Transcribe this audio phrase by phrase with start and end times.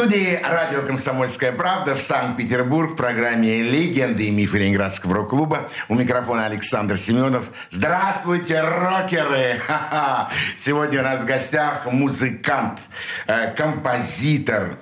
[0.00, 5.68] студии радио «Комсомольская правда» в Санкт-Петербург в программе «Легенды и мифы Ленинградского рок-клуба».
[5.90, 7.44] У микрофона Александр Семенов.
[7.70, 9.60] Здравствуйте, рокеры!
[9.66, 10.30] Ха-ха.
[10.56, 12.78] Сегодня у нас в гостях музыкант,
[13.26, 14.78] э, композитор,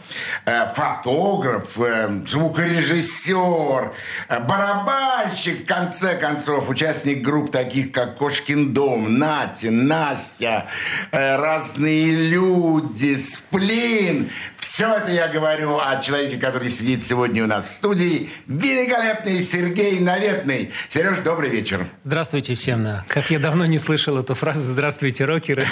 [0.47, 3.93] э, фотограф, э, звукорежиссер,
[4.47, 10.69] барабанщик, в конце концов, участник групп таких, как «Кошкин дом», «Натя», «Настя»,
[11.11, 14.31] «Разные люди», «Сплин».
[14.79, 18.31] Все это я говорю о человеке, который сидит сегодня у нас в студии.
[18.47, 20.71] Великолепный Сергей Наветный.
[20.89, 21.87] Сереж, добрый вечер.
[22.05, 22.87] Здравствуйте всем.
[23.09, 25.67] Как я давно не слышал эту фразу «Здравствуйте, рокеры».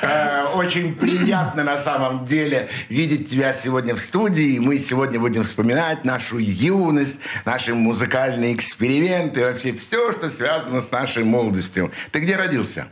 [0.00, 4.58] Э, очень приятно на самом деле видеть тебя сегодня в студии.
[4.58, 11.24] Мы сегодня будем вспоминать нашу юность, наши музыкальные эксперименты, вообще все, что связано с нашей
[11.24, 11.92] молодостью.
[12.10, 12.86] Ты где родился?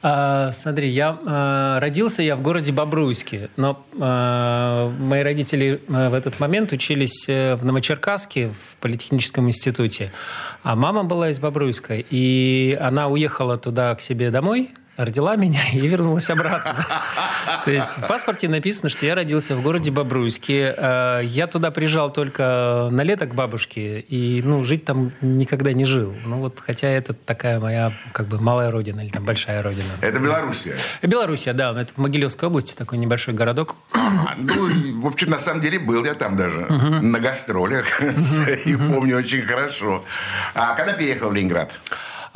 [0.00, 6.14] А, смотри, я а, родился я в городе Бобруйске, но а, мои родители а, в
[6.14, 10.12] этот момент учились э, в Новочеркасске в политехническом институте,
[10.62, 15.78] а мама была из Бобруйска, и она уехала туда к себе домой родила меня и
[15.86, 16.84] вернулась обратно.
[17.64, 20.74] То есть в паспорте написано, что я родился в городе Бобруйске.
[20.76, 25.84] Э, я туда приезжал только на лето к бабушке, и ну, жить там никогда не
[25.84, 26.14] жил.
[26.26, 29.88] Ну вот, хотя это такая моя как бы малая родина или там большая родина.
[30.00, 30.76] Это Белоруссия?
[31.02, 31.80] Белоруссия, да.
[31.80, 33.76] Это в Могилевской области такой небольшой городок.
[33.92, 38.02] А, ну, в общем, на самом деле был я там даже на гастролях.
[38.64, 40.04] И помню очень хорошо.
[40.54, 41.70] А когда переехал в Ленинград?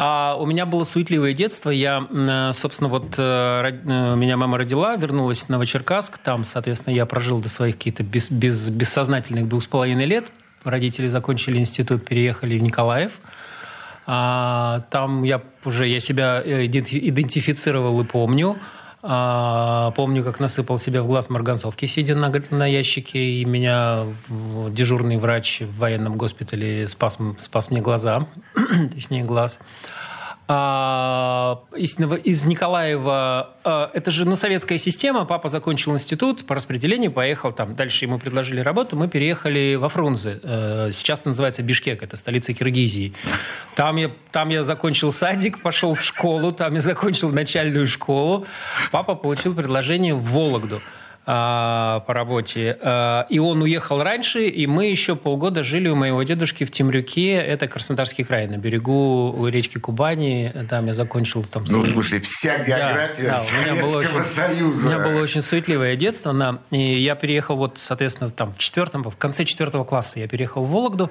[0.05, 1.70] А у меня было суетливое детство.
[1.70, 6.19] Я, э, собственно, вот э, э, меня мама родила, вернулась в Новочеркасск.
[6.19, 10.25] Там, соответственно, я прожил до своих каких-то без, без, бессознательных двух с половиной лет.
[10.65, 13.12] Родители закончили институт, переехали в Николаев.
[14.04, 18.59] А, там я уже я себя идентифицировал и помню.
[19.05, 24.05] А, помню, как насыпал себе в глаз марганцовки, сидя на, на ящике, и меня
[24.71, 28.26] дежурный врач в военном госпитале спас, спас мне глаза,
[28.94, 29.59] точнее глаз.
[30.48, 33.50] А, из, Николаева.
[33.64, 35.25] А, это же ну, советская система.
[35.25, 37.75] Папа закончил институт по распределению, поехал там.
[37.75, 38.97] Дальше ему предложили работу.
[38.97, 40.41] Мы переехали во Фрунзе.
[40.42, 43.12] Э, сейчас называется Бишкек, это столица Киргизии.
[43.76, 48.47] Там я, там я закончил садик, пошел в школу, там я закончил начальную школу.
[48.91, 50.82] Папа получил предложение в Вологду.
[51.25, 52.77] А, по работе.
[52.81, 57.34] А, и он уехал раньше, и мы еще полгода жили у моего дедушки в Темрюке.
[57.34, 60.53] Это Краснодарский край, на берегу речки Кубани.
[60.69, 61.44] Там я закончил...
[61.44, 64.88] Там, ну, слушай, вся география да, да, Советского очень, Союза.
[64.88, 66.34] У меня было очень суетливое детство.
[66.34, 70.65] Да, и я переехал, вот, соответственно, там, в четвертом, в конце четвертого класса я переехал
[70.65, 71.09] в Вологду.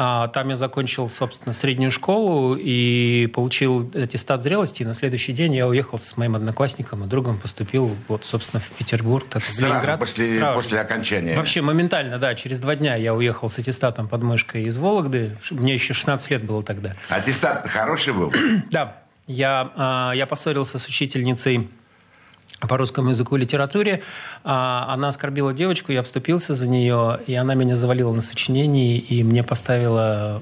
[0.00, 4.82] А, там я закончил, собственно, среднюю школу и получил аттестат зрелости.
[4.82, 8.70] И на следующий день я уехал с моим одноклассником и другом, поступил, вот, собственно, в
[8.70, 9.98] Петербург, так, в Ленинград.
[9.98, 10.54] После, сразу.
[10.54, 11.34] после окончания?
[11.34, 12.36] Вообще моментально, да.
[12.36, 15.36] Через два дня я уехал с аттестатом под мышкой из Вологды.
[15.50, 16.94] Мне еще 16 лет было тогда.
[17.08, 18.32] Аттестат хороший был?
[18.70, 18.98] да.
[19.26, 21.68] Я, а, я поссорился с учительницей
[22.60, 24.02] по русскому языку и литературе.
[24.44, 29.22] А, она оскорбила девочку, я вступился за нее, и она меня завалила на сочинении, и
[29.22, 30.40] мне поставила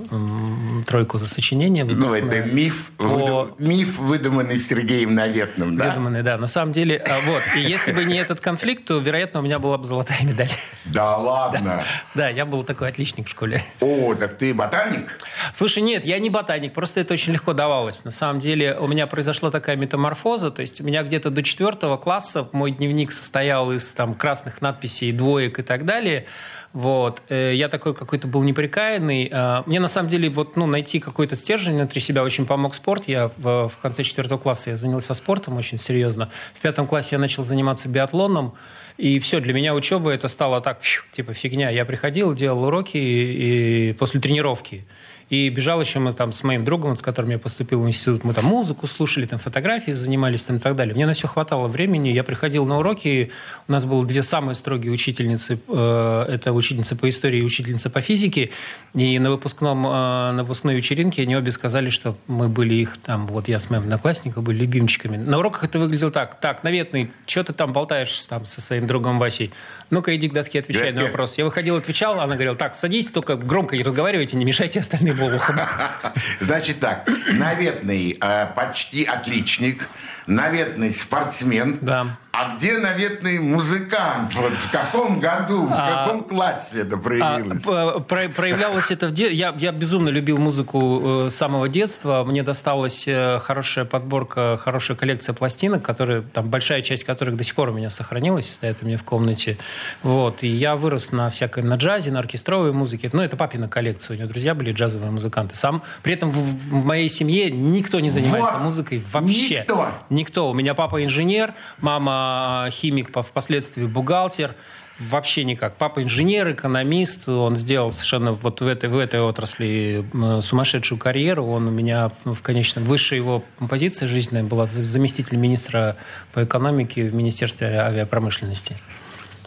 [0.86, 1.84] тройку за сочинение.
[1.84, 3.04] Ну, это миф, по...
[3.04, 3.50] выдум...
[3.58, 5.90] миф, выдуманный Сергеем Наветным, да?
[5.90, 6.38] Выдуманный, да.
[6.38, 7.42] На самом деле, а, вот.
[7.56, 10.50] И если бы не этот конфликт, то, вероятно, у меня была бы золотая медаль.
[10.86, 11.84] Да ладно?
[12.14, 13.62] Да, я был такой отличник в школе.
[13.80, 15.18] О, так ты ботаник?
[15.52, 18.04] Слушай, нет, я не ботаник, просто это очень легко давалось.
[18.04, 21.96] На самом деле у меня произошла такая метаморфоза, то есть у меня где-то до четвертого
[22.06, 26.26] класса мой дневник состоял из там, красных надписей, двоек и так далее.
[26.72, 27.20] Вот.
[27.28, 29.28] Э, я такой какой-то был неприкаянный.
[29.32, 33.08] А, мне, на самом деле, вот, ну, найти какой-то стержень внутри себя очень помог спорт.
[33.08, 36.30] Я в, в конце четвертого класса я занялся спортом очень серьезно.
[36.54, 38.54] В пятом классе я начал заниматься биатлоном.
[38.98, 40.78] И все, для меня учеба это стало так,
[41.10, 41.70] типа, фигня.
[41.70, 44.86] Я приходил, делал уроки и, и после тренировки.
[45.28, 48.32] И бежал еще мы там с моим другом, с которым я поступил в институт, мы
[48.32, 50.94] там музыку слушали, там фотографии занимались там, и так далее.
[50.94, 52.10] Мне на все хватало времени.
[52.10, 53.32] Я приходил на уроки,
[53.66, 55.58] у нас было две самые строгие учительницы.
[55.68, 58.50] Э, это учительница по истории и учительница по физике.
[58.94, 59.90] И на, выпускном, э,
[60.32, 63.82] на выпускной вечеринке они обе сказали, что мы были их там, вот я с моим
[63.82, 65.16] одноклассником были любимчиками.
[65.16, 66.38] На уроках это выглядело так.
[66.40, 69.50] Так, наветный, что ты там болтаешь там со своим другом Васей?
[69.90, 71.36] Ну-ка, иди к доске, отвечай на вопрос.
[71.36, 75.58] Я выходил, отвечал, она говорила, так, садись, только громко не разговаривайте, не мешайте остальным Волохом.
[76.40, 79.88] Значит так, наветный э, почти отличник,
[80.26, 81.78] наветный спортсмен.
[81.80, 82.16] Да.
[82.38, 84.34] А где наветный музыкант?
[84.34, 87.62] Вот в каком году, в А, каком классе это А, проявилось?
[87.62, 89.38] п- про- проявлялось это в детстве.
[89.38, 92.24] Я, я безумно любил музыку э, с самого детства.
[92.26, 97.54] Мне досталась э, хорошая подборка, хорошая коллекция пластинок, которые, там, большая часть которых до сих
[97.54, 99.56] пор у меня сохранилась, стоят у меня в комнате.
[100.02, 100.42] Вот.
[100.42, 103.08] И я вырос на всякой, на джазе, на оркестровой музыке.
[103.14, 104.14] Ну, это папина коллекция.
[104.14, 105.54] У него друзья были джазовые музыканты.
[105.56, 108.64] Сам, при этом в, в моей семье никто не занимается Вот.
[108.64, 109.60] музыкой вообще.
[109.60, 109.88] Никто?
[110.10, 110.50] Никто.
[110.50, 112.25] У меня папа инженер, мама
[112.70, 114.54] химик, по- впоследствии бухгалтер.
[114.98, 115.76] Вообще никак.
[115.76, 117.28] Папа инженер, экономист.
[117.28, 120.06] Он сделал совершенно вот в этой, в этой отрасли
[120.40, 121.44] сумасшедшую карьеру.
[121.46, 122.84] Он у меня ну, в конечном...
[122.84, 125.96] Высшая его позиция жизненная была за- заместитель министра
[126.32, 128.76] по экономике в Министерстве авиапромышленности.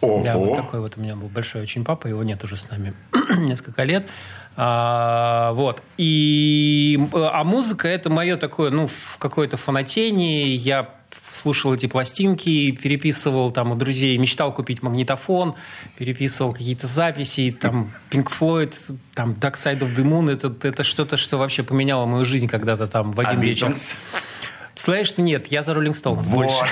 [0.02, 0.56] Да, вот Ого!
[0.56, 2.94] такой вот у меня был большой очень папа, его нет уже с нами
[3.38, 4.08] несколько лет.
[4.56, 5.82] А, вот.
[5.98, 10.54] И, а музыка это мое такое, ну, в какое-то фанатение.
[10.56, 10.90] Я
[11.28, 15.56] слушал эти пластинки, переписывал там у друзей, мечтал купить магнитофон,
[15.98, 18.76] переписывал какие-то записи, там Pink Floyd,
[19.14, 22.88] там Dark Side of the Moon, это, это что-то, что вообще поменяло мою жизнь когда-то
[22.88, 23.70] там в А один вечер.
[23.70, 23.96] Beatles?
[24.76, 26.24] Ты нет, я за Роллинг больше.
[26.32, 26.68] Вот.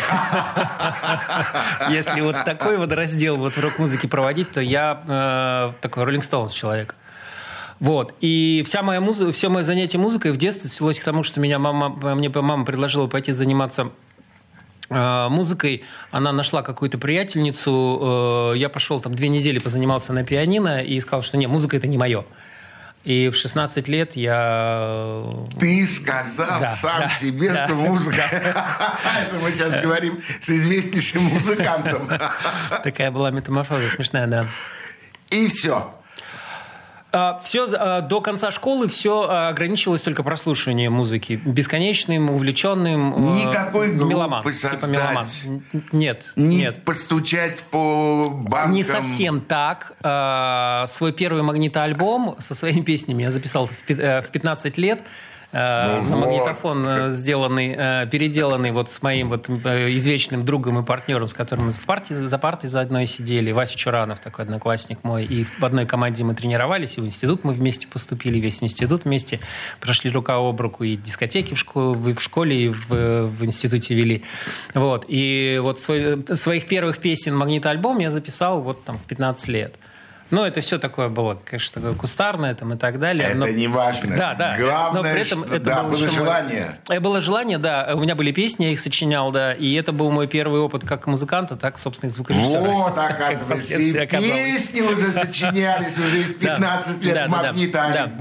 [1.90, 6.54] Если вот такой вот раздел вот в рок-музыке проводить, то я э, такой Роллинг Стоунс
[6.54, 6.95] человек.
[7.80, 8.16] Вот.
[8.22, 11.60] И вся моя музыка, все мое занятие музыкой в детстве свелось к тому, что меня
[11.60, 13.92] мама, мне мама предложила пойти заниматься
[14.89, 15.84] музыкой.
[16.12, 18.54] Она нашла какую-то приятельницу.
[18.54, 21.88] э, я пошел там две недели позанимался на пианино и сказал, что не, музыка это
[21.88, 22.25] не мое.
[23.04, 25.24] И в 16 лет я...
[25.60, 28.22] Ты сказал Да, сам да, себе, да, что музыка...
[28.31, 32.10] Это мы сейчас говорим с известнейшим музыкантом.
[32.83, 34.45] Такая была метаморфоза смешная, да.
[35.30, 35.96] И все.
[37.44, 43.13] Все до конца школы все ограничивалось только прослушиванием музыки, бесконечным, увлеченным.
[43.38, 44.89] Никакой группы меломан, типа создать.
[44.89, 45.25] меломан.
[45.45, 45.63] Н-
[45.94, 46.83] Нет, Не нет.
[46.83, 48.74] постучать по банкам.
[48.74, 49.94] Не совсем так.
[50.04, 55.01] А, Свой первый магнитоальбом со своими песнями я записал в пи- э, в 15 лет.
[55.51, 56.25] Э, Ну на вот.
[56.25, 61.65] магнитофон э, сделанный, э, переделанный вот с моим вот извечным другом и партнером, с которым
[61.65, 63.51] мы в партии, за партой заодно сидели.
[63.51, 65.25] Вася Чуранов, такой одноклассник мой.
[65.25, 69.39] И в одной команде мы тренировались, и в институт мы вместе поступили, весь институт вместе
[69.79, 72.88] прошли рука об руку, и дискотеки в, школе, в школе и в,
[73.27, 74.23] в институте вели.
[74.73, 75.05] Вот.
[75.07, 79.75] И вот свой- своих первых песен магнитоальбом я записал вот там в 15 лет.
[80.29, 83.27] Ну, это все такое было, конечно, такое кустарное там и так далее.
[83.29, 84.18] Это но- не важно.
[84.18, 84.57] Да, да.
[84.57, 86.77] Главное, Но при этом что- это да, был было мой- желание.
[86.89, 87.91] Э, Было желание, да.
[87.94, 89.53] У меня были песни, я их сочинял, да.
[89.53, 92.59] И это был мой первый опыт как музыканта, так, собственно, и звукорежиссера.
[92.62, 96.56] Вот, оказывается, и песни уже сочинялись уже в Да.
[96.56, 98.12] 15 лет, магнита.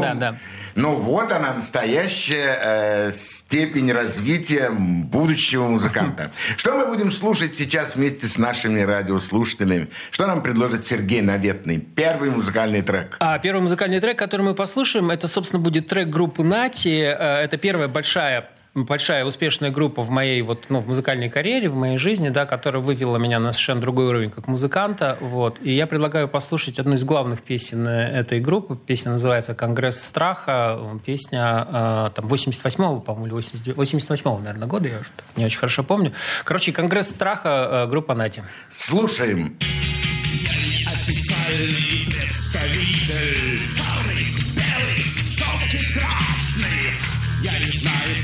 [0.00, 0.36] Да, да.
[0.74, 6.30] Ну вот она, настоящая э, степень развития будущего музыканта.
[6.56, 9.88] Что мы будем слушать сейчас вместе с нашими радиослушателями?
[10.10, 11.78] Что нам предложит Сергей Наветный?
[11.78, 13.16] Первый музыкальный трек.
[13.20, 17.00] А первый музыкальный трек, который мы послушаем, это, собственно, будет трек группы Нати.
[17.00, 21.76] Э, Это первая большая большая успешная группа в моей вот, ну, в музыкальной карьере, в
[21.76, 25.16] моей жизни, да, которая вывела меня на совершенно другой уровень как музыканта.
[25.20, 25.58] Вот.
[25.62, 28.76] И я предлагаю послушать одну из главных песен э, этой группы.
[28.76, 30.78] Песня называется «Конгресс страха».
[31.04, 34.98] Песня э, там, 88-го, по-моему, или 89 88-го, наверное, года, я
[35.36, 36.12] не очень хорошо помню.
[36.44, 38.42] Короче, «Конгресс страха» э, группа Нати.
[38.72, 39.56] Слушаем.
[40.86, 43.43] Официальный представитель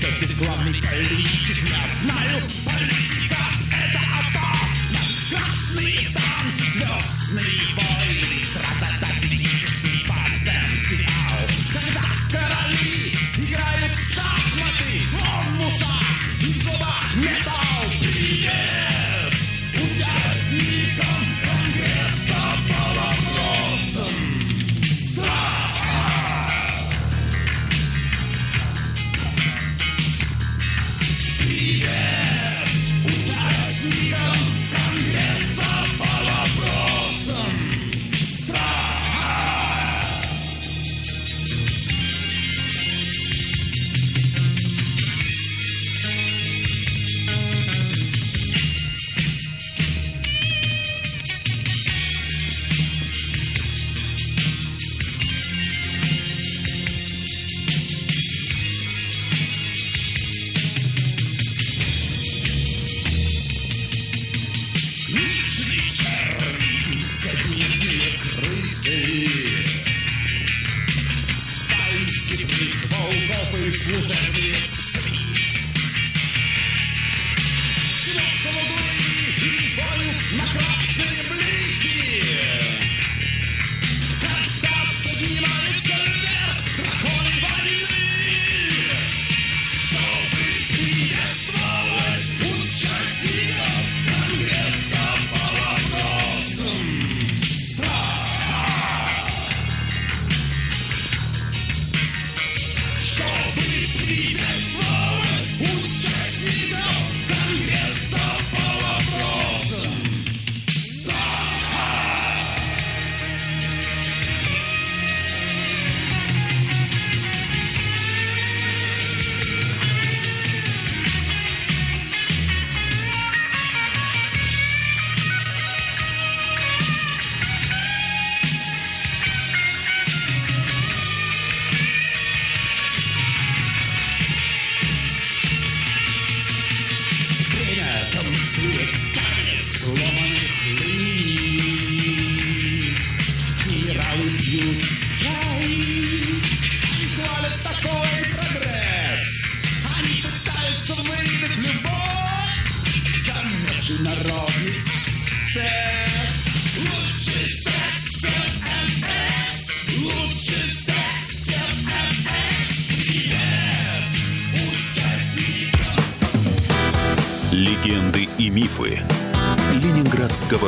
[0.00, 2.42] знаю, кто здесь главный политик Я знаю,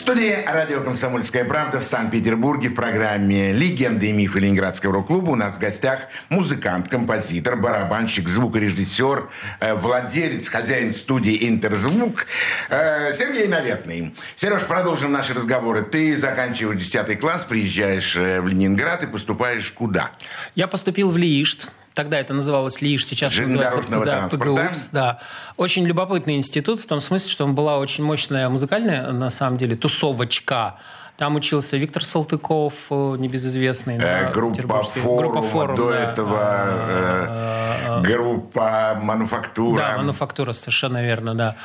[0.00, 5.52] Студии радио «Комсомольская правда» в Санкт-Петербурге в программе «Легенды и мифы Ленинградского рок-клуба» у нас
[5.52, 9.28] в гостях музыкант, композитор, барабанщик, звукорежиссер,
[9.60, 12.26] э, владелец, хозяин студии «Интерзвук»
[12.70, 14.14] э, Сергей Наветный.
[14.36, 15.82] Сереж, продолжим наши разговоры.
[15.82, 20.12] Ты заканчиваешь 10 класс, приезжаешь э, в Ленинград и поступаешь куда?
[20.54, 21.68] Я поступил в ЛИИШТ.
[21.94, 24.28] Тогда это называлось ЛИИШ, сейчас называется да.
[24.30, 24.88] ПГУПС.
[24.92, 25.18] Да.
[25.56, 29.76] Очень любопытный институт в том смысле, что он была очень мощная музыкальная, на самом деле,
[29.76, 30.76] тусовочка.
[31.16, 33.96] Там учился Виктор Салтыков, э, небезызвестный.
[33.96, 34.82] Э, да, группа.
[34.82, 35.98] «Форум», Группа «Форум», до да.
[35.98, 39.78] этого э, группа «Мануфактура».
[39.78, 41.56] Да, мануфактура, совершенно верно, да.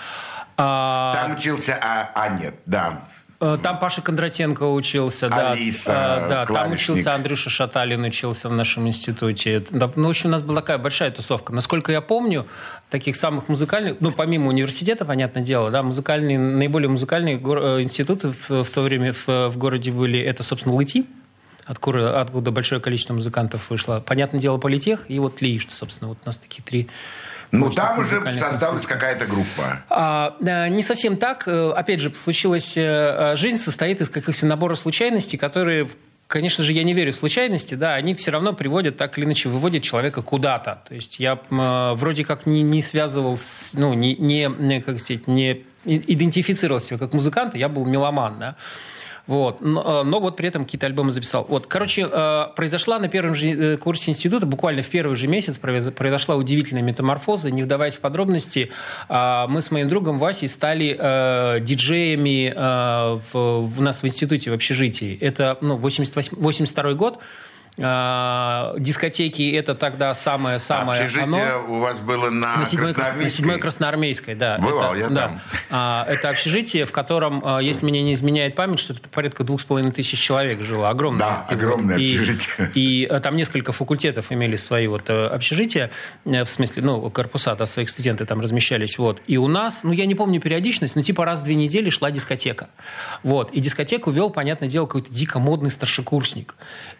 [0.58, 3.00] А, Там учился, а, а нет, да.
[3.40, 5.52] Э, Там Паша Кондратенко учился, да.
[5.52, 9.64] Алиса, Э, да, там учился Андрюша Шаталин, учился в нашем институте.
[9.72, 11.54] Ну, в общем, у нас была такая большая тусовка.
[11.54, 12.46] Насколько я помню,
[12.90, 18.64] таких самых музыкальных, ну, помимо университета, понятное дело, да, музыкальные, наиболее музыкальные э, институты в,
[18.64, 21.06] в то время в, в городе были, это, собственно, ЛИТИ,
[21.66, 24.00] откуда, откуда большое количество музыкантов вышло.
[24.06, 26.10] Понятное дело, Политех и вот ЛИИШ, собственно.
[26.10, 26.88] Вот у нас такие три
[27.52, 29.84] Ну, там уже создалась какая-то группа.
[29.90, 31.48] А, э, не совсем так.
[31.48, 32.74] Э, Опять же, случилась...
[32.76, 35.88] э, Жизнь состоит из каких-то набора случайностей, которые...
[36.28, 39.48] Конечно же, я не верю в случайности, да, они все равно приводят, так или иначе,
[39.48, 40.82] выводят человека куда-то.
[40.88, 45.28] То есть я э, вроде как не, не связывал, с, ну, не, не, как сказать,
[45.28, 48.56] не идентифицировал себя как музыкант, я был меломан, да.
[49.28, 49.62] Вот.
[49.62, 51.46] Но, э, но вот при этом какие-то альбомы записал.
[51.50, 51.68] Вот.
[51.68, 55.92] Короче, э, произошла на первом же э, курсе института, буквально в первый же месяц произ-
[55.92, 57.52] произошла удивительная метаморфоза.
[57.52, 58.70] Не вдаваясь в подробности,
[59.10, 65.18] мы с моим другом Васей стали диджеями в, у нас в институте, в общежитии.
[65.20, 67.20] Это ну, 88, 82 год.
[67.78, 71.76] Э, дискотеки это тогда самое-самое Общежитие оно.
[71.76, 73.60] у вас было на, На седьмой, крас- на Красноармейской?
[73.60, 74.58] Красноармейской, да.
[74.60, 75.22] Бывал это, я да.
[75.22, 75.42] там.
[75.72, 79.60] А, это общежитие, в котором, а, если меня не изменяет память, что это порядка двух
[79.62, 80.90] с половиной тысяч человек жило.
[80.90, 81.20] Огромное.
[81.20, 82.72] Да, И огромное и- общежитие.
[82.76, 85.92] И, а, там несколько факультетов имели свои вот э, общежития,
[86.26, 88.98] э, в смысле, ну, корпуса, да, своих студенты там размещались.
[88.98, 89.22] Вот.
[89.28, 92.10] И у нас, ну, я не помню периодичность, но типа раз в две недели шла
[92.12, 92.70] дискотека.
[93.24, 93.52] Вот.
[93.52, 96.56] И дискотеку вел, понятное дело, какой-то дико модный старшекурсник.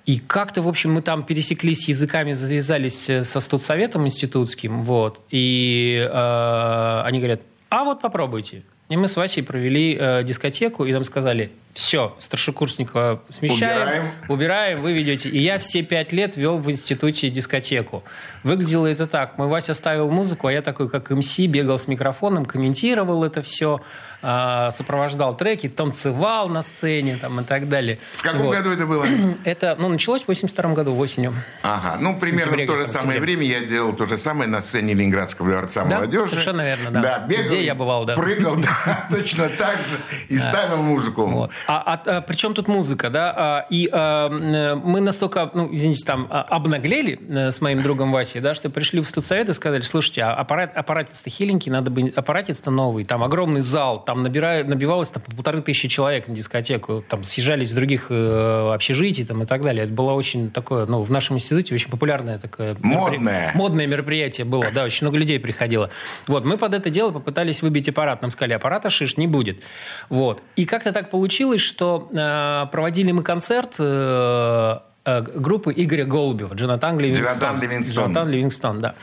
[0.06, 6.08] И как-то, в общем, мы там пересеклись языками, завязались э, со студсоветом институтским, вот, и
[6.08, 8.62] э, они говорят, а вот попробуйте.
[8.88, 14.04] И мы с Васей провели э, дискотеку, и нам сказали, все, старшекурсника смещаем, Убираем.
[14.30, 15.28] убираем, вы ведете.
[15.28, 18.02] И я все пять лет вел в институте дискотеку.
[18.44, 19.38] Выглядело это так.
[19.38, 23.82] Мой Вася ставил музыку, а я такой, как МС, бегал с микрофоном, комментировал это все,
[24.22, 27.98] а, сопровождал треки, танцевал на сцене там, и так далее.
[28.14, 28.56] В каком Вот.
[28.56, 29.06] году это было?
[29.44, 31.34] Это ну, началось в 82 году, осенью.
[31.62, 34.50] Ага, ну, примерно сентябре в то же в самое время я делал то же самое
[34.50, 36.28] на сцене Ленинградского дворца Да, молодежи.
[36.30, 37.20] совершенно верно, да.
[37.28, 38.16] бегал, Где я бывал, да.
[38.16, 40.00] Прыгал, да, точно так же.
[40.30, 41.50] И ставил музыку.
[41.68, 43.34] А, а, а при чем тут музыка, да?
[43.36, 48.42] А, и а, мы настолько, ну, извините, там а, обнаглели э, с моим другом Васей,
[48.42, 52.72] да, что пришли в студсовет и сказали, слушайте, а аппарат, аппаратец-то хиленький, надо бы аппаратец-то
[52.72, 57.24] новый, там огромный зал, там набирают, набивалось там, по полторы тысячи человек на дискотеку, там
[57.24, 59.86] съезжались из других э, общежитий там, и так далее.
[59.86, 62.74] Это было очень такое, ну, в нашем институте очень популярное такое...
[62.76, 63.52] меропри- Модное.
[63.56, 65.90] Модное мероприятие было, да, очень много людей приходило.
[66.28, 68.22] Вот, мы под это дело попытались выбить аппарат.
[68.22, 69.62] Нам сказали, аппарата шиш не будет.
[70.10, 70.42] Вот.
[70.56, 77.00] И как-то так получилось, что э, проводили мы концерт э, э, группы Игоря Голубева, Джонатан
[77.00, 77.28] Ливингстон.
[77.28, 78.04] Джонатан Ливингстон.
[78.04, 78.96] Джонатан Ливингстон, да.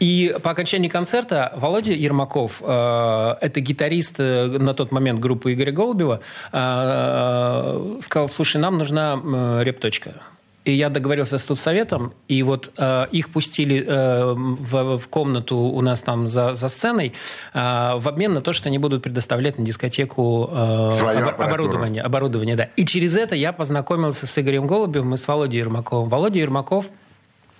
[0.00, 5.72] И по окончании концерта Володя Ермаков, э, это гитарист э, на тот момент группы Игоря
[5.72, 6.20] Голубева,
[6.52, 10.22] э, сказал, слушай, нам нужна э, репточка.
[10.64, 15.80] И я договорился с студсоветом, и вот э, их пустили э, в, в комнату у
[15.82, 17.12] нас там за, за сценой
[17.52, 17.58] э,
[17.98, 21.44] в обмен на то, что они будут предоставлять на дискотеку э, Свою аппаратуру.
[21.48, 22.02] оборудование.
[22.02, 22.64] Оборудование, да.
[22.76, 26.08] И через это я познакомился с Игорем Голубевым и с Володей Ермаковым.
[26.08, 26.86] Володя Ермаков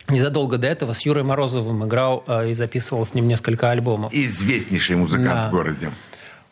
[0.08, 4.14] незадолго до этого с Юрой Морозовым играл э, и записывал с ним несколько альбомов.
[4.14, 5.48] Известнейший музыкант Да.
[5.48, 5.90] в городе.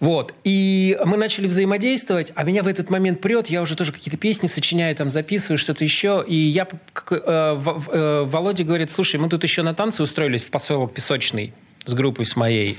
[0.02, 0.34] Вот.
[0.42, 4.48] И мы начали взаимодействовать, а меня в этот момент прет, я уже тоже какие-то песни
[4.48, 6.24] сочиняю, там записываю что-то еще.
[6.26, 10.92] И я, э, э, Володя говорит, слушай, мы тут еще на танцы устроились в поселок
[10.92, 11.54] Песочный.
[11.84, 12.78] С группой с моей.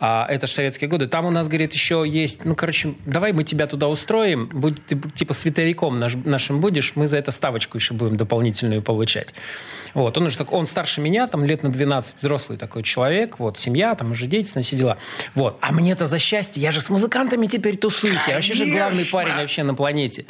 [0.00, 1.06] А, это же советские годы.
[1.06, 2.44] Там у нас, говорит, еще есть...
[2.44, 4.46] Ну, короче, давай мы тебя туда устроим.
[4.52, 6.92] Будь, ты, типа световиком наш, нашим будешь.
[6.94, 9.34] Мы за это ставочку еще будем дополнительную получать.
[9.94, 10.16] Вот.
[10.18, 13.94] Он уже так, он старше меня, там лет на 12, взрослый такой человек, вот, семья,
[13.94, 14.98] там уже дети, все дела.
[15.34, 15.58] Вот.
[15.60, 19.34] А мне-то за счастье, я же с музыкантами теперь тусуюсь, я вообще же главный парень
[19.36, 20.26] вообще на планете.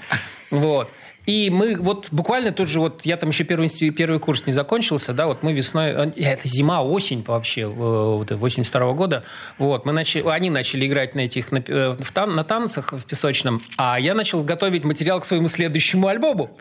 [0.51, 0.91] Вот.
[1.27, 5.15] И мы вот буквально тут же, вот я там еще первый, первый курс не закончился,
[5.15, 9.25] да, вот мы весной, э, это зима, осень вообще, э, вот, 82 -го года,
[9.57, 13.05] вот, мы начали, они начали играть на этих, на, э, в тан, на танцах в
[13.05, 16.59] песочном, а я начал готовить материал к своему следующему альбому,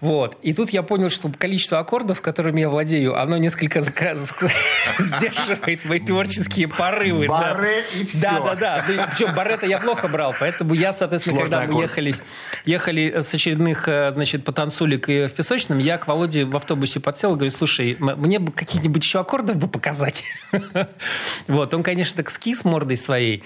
[0.00, 6.00] вот, и тут я понял, что количество аккордов, которыми я владею, оно несколько сдерживает мои
[6.00, 7.28] творческие порывы.
[7.28, 8.22] Барре и все.
[8.22, 12.12] Да, да, да, причем барре я плохо брал, поэтому я, соответственно, когда мы ехали,
[12.64, 17.32] ехали с очередных значит, по танцулик и в песочном, я к Володе в автобусе подсел
[17.32, 20.24] и говорю, слушай, мне бы какие-нибудь еще аккордов бы показать.
[21.46, 23.42] Вот, он, конечно, так скис мордой своей.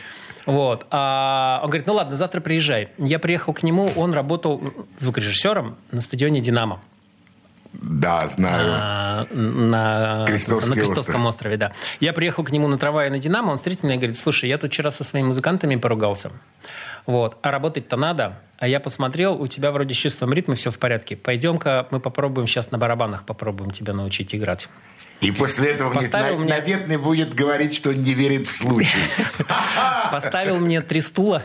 [0.46, 0.86] Вот.
[0.90, 2.88] А он говорит, ну ладно, завтра приезжай.
[2.98, 4.62] Я приехал к нему, он работал
[4.96, 6.82] звукорежиссером на стадионе «Динамо».
[7.84, 8.72] Да, знаю.
[8.74, 11.26] А, на, Крестовский на Крестовском остров.
[11.26, 11.72] острове, да.
[12.00, 14.56] Я приехал к нему на трамвае на «Динамо», он встретил меня и говорит, слушай, я
[14.58, 16.30] тут вчера со своими музыкантами поругался.
[17.06, 17.36] Вот.
[17.42, 18.38] А работать-то надо.
[18.58, 21.16] А я посмотрел, у тебя вроде с чувством ритма все в порядке.
[21.16, 24.68] Пойдем-ка мы попробуем сейчас на барабанах попробуем тебя научить играть.
[25.20, 28.98] И после этого Поставил мне мне- наветный будет говорить, что не верит в случай.
[30.12, 31.42] Поставил мне три стула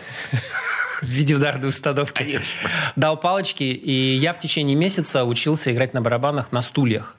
[1.01, 2.13] в виде ударной установки.
[2.23, 2.69] Конечно.
[2.95, 7.17] Дал палочки, и я в течение месяца учился играть на барабанах на стульях.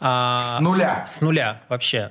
[0.00, 1.04] А, С нуля.
[1.06, 2.10] С нуля вообще.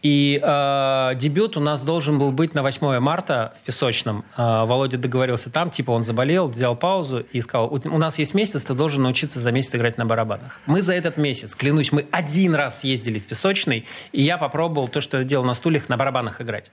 [0.00, 4.24] И э, дебют у нас должен был быть на 8 марта в Песочном.
[4.36, 8.32] Э, Володя договорился там, типа он заболел, взял паузу и сказал, у, у нас есть
[8.32, 10.60] месяц, ты должен научиться за месяц играть на барабанах.
[10.66, 15.00] Мы за этот месяц, клянусь, мы один раз съездили в Песочный, и я попробовал то,
[15.00, 16.70] что я делал на стульях, на барабанах играть.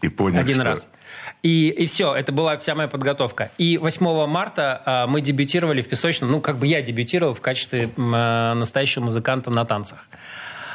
[0.00, 0.86] И понял, Один что- раз.
[1.42, 3.50] И, и все, это была вся моя подготовка.
[3.58, 7.90] И 8 марта а, мы дебютировали в Песочном, ну, как бы я дебютировал в качестве
[7.98, 10.06] а, настоящего музыканта на танцах.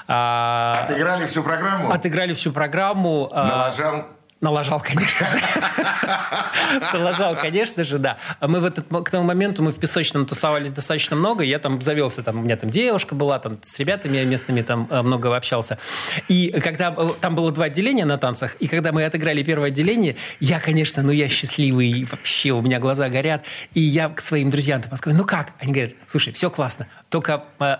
[0.07, 1.91] А, Отыграли всю программу?
[1.91, 3.29] отыграли всю программу.
[3.33, 4.05] а, Налажал?
[4.39, 5.37] Налажал, конечно же.
[6.93, 8.17] Налажал, конечно же, да.
[8.39, 11.43] А Мы в этот, к тому моменту мы в Песочном тусовались достаточно много.
[11.43, 15.01] Я там завелся, там, у меня там девушка была, там с ребятами местными там э,
[15.01, 15.79] много общался.
[16.27, 20.15] И когда э, там было два отделения на танцах, и когда мы отыграли первое отделение,
[20.39, 23.43] я, конечно, ну я счастливый, вообще у меня глаза горят.
[23.73, 25.53] И я к своим друзьям там сказал, ну как?
[25.59, 27.77] Они говорят, слушай, все классно, только э,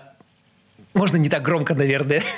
[0.98, 2.22] можно не так громко, наверное.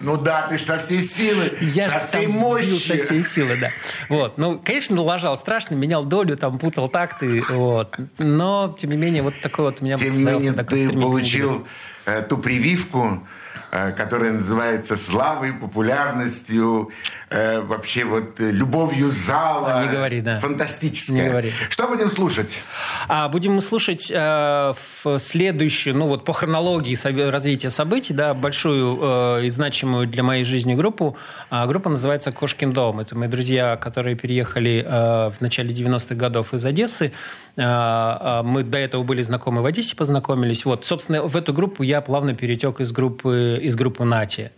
[0.00, 2.74] Ну да, ты со всей силы, Я со всей мощи.
[2.78, 3.70] со всей силы, да.
[4.08, 4.38] Вот.
[4.38, 7.96] Ну, конечно, налажал страшно, менял долю, там, путал такты, вот.
[8.18, 11.66] Но, тем не менее, вот такой вот у меня Тем не менее, ты получил
[12.06, 13.22] э, ту прививку,
[13.70, 16.90] которая называется славой, популярностью,
[17.28, 19.84] э, вообще вот э, любовью зала.
[19.84, 20.38] Не говори, да.
[20.38, 21.22] Фантастическая.
[21.22, 21.52] Не говори.
[21.68, 22.64] Что будем слушать?
[23.08, 26.96] А будем слушать э, в следующую, ну вот по хронологии
[27.30, 31.16] развития событий, да, большую э, и значимую для моей жизни группу.
[31.50, 33.00] А группа называется «Кошкин дом».
[33.00, 37.12] Это мои друзья, которые переехали э, в начале 90-х годов из Одессы.
[37.56, 40.64] Э, э, мы до этого были знакомы в Одессе, познакомились.
[40.64, 44.50] Вот, собственно, в эту группу я плавно перетек из группы, из группы «Нати».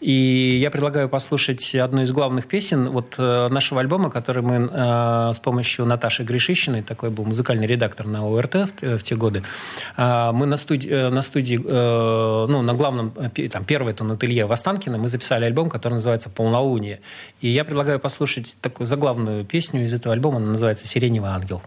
[0.00, 5.32] И я предлагаю послушать одну из главных песен вот э, нашего альбома, который мы э,
[5.32, 9.42] с помощью Наташи Гришищиной, такой был музыкальный редактор на ОРТ в, т- в те годы,
[9.96, 14.04] э, мы на студии, э, на студии э, ну, на главном, э, там, первое это
[14.04, 17.00] ателье в Останкино, мы записали альбом, который называется «Полнолуние».
[17.40, 21.60] И я предлагаю послушать такую заглавную песню из этого альбома, она называется «Сиреневый ангел».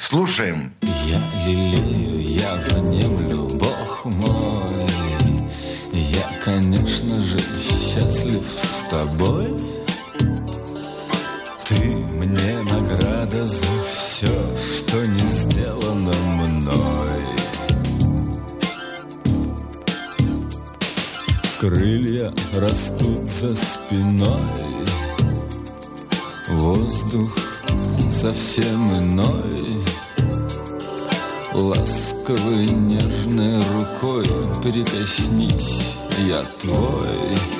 [0.00, 0.72] Слушаем.
[0.80, 4.86] Я лелею, я внемлю, Бог мой.
[5.92, 9.54] Я, конечно же, счастлив с тобой.
[11.68, 17.20] Ты мне награда за все, что не сделано мной.
[21.60, 24.40] Крылья растут за спиной,
[26.48, 27.36] воздух
[28.10, 29.59] совсем иной.
[31.60, 34.24] Ласковой нежной рукой
[34.62, 35.96] прикоснись,
[36.26, 37.59] я твой.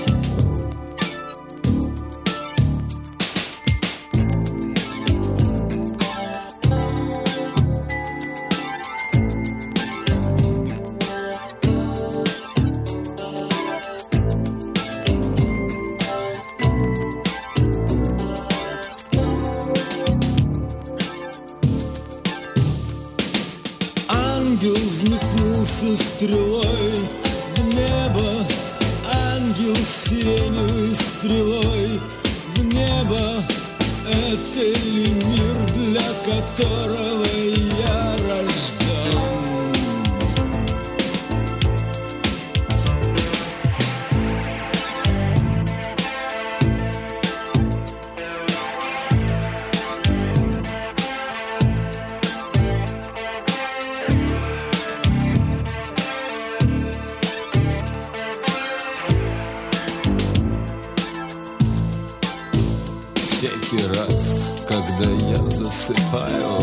[65.90, 66.56] Засыпаю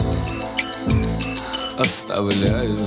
[1.77, 2.77] Оставляю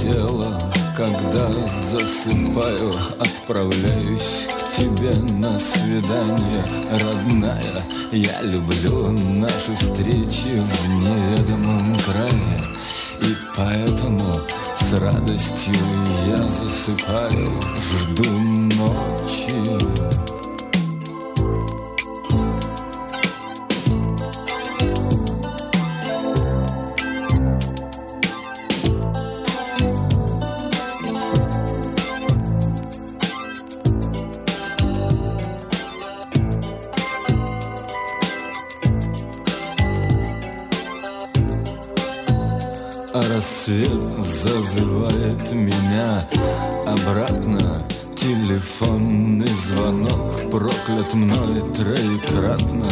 [0.00, 0.58] тело,
[0.96, 1.48] когда
[1.90, 7.82] засыпаю Отправляюсь к тебе на свидание, родная.
[8.10, 12.62] Я люблю наши встречи в неведомом крае
[13.20, 14.40] И поэтому
[14.76, 15.76] с радостью
[16.26, 20.37] я засыпаю Жду ночи
[45.28, 46.26] зазывает меня
[46.86, 47.82] обратно.
[48.16, 52.90] Телефонный звонок проклят мной троекратно.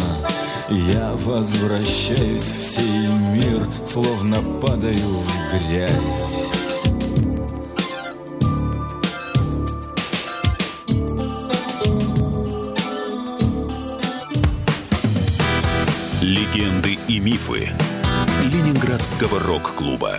[0.71, 6.43] Я возвращаюсь в сей мир, словно падаю в грязь.
[16.21, 17.71] Легенды и мифы
[18.43, 20.19] Ленинградского рок-клуба.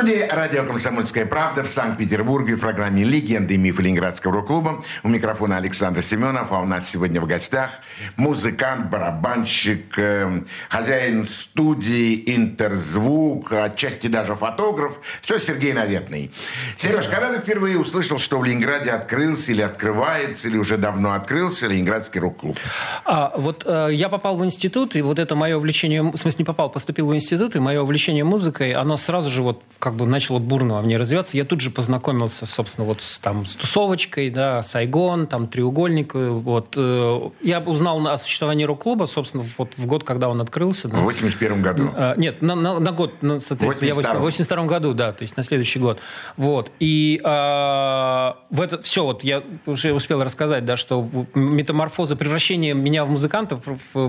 [0.00, 4.82] Студии радио «Комсомольская правда» в Санкт-Петербурге в программе «Легенды и мифы Ленинградского рок-клуба».
[5.02, 7.68] У микрофона Александр Семенов, а у нас сегодня в гостях
[8.16, 15.00] музыкант, барабанщик, э, хозяин студии «Интерзвук», отчасти даже фотограф.
[15.20, 16.32] Все Сергей Наветный.
[16.78, 21.66] Сереж, когда ты впервые услышал, что в Ленинграде открылся или открывается, или уже давно открылся
[21.66, 22.56] Ленинградский рок-клуб?
[23.04, 26.44] А, вот э, я попал в институт, и вот это мое увлечение, в смысле не
[26.46, 30.38] попал, поступил в институт, и мое увлечение музыкой, оно сразу же вот как бы начало
[30.38, 31.36] бурно во мне развиваться.
[31.36, 36.14] Я тут же познакомился, собственно, вот с, там, с тусовочкой, да, Сайгон, там, Треугольник.
[36.14, 36.74] э, Вот.
[36.76, 40.88] э, Я узнал о существовании рок-клуба, собственно, вот в год, когда он открылся.
[40.88, 40.98] да.
[40.98, 41.90] В 81 году.
[41.96, 44.20] А, Нет, на, на- на год, ну, соответственно, я в 82-м.
[44.22, 45.98] 82 году, да, то есть на следующий год.
[46.36, 46.70] Вот.
[46.80, 53.04] И а, в это все, вот я уже успел рассказать, да, что метаморфоза, превращение меня
[53.04, 53.60] в музыканта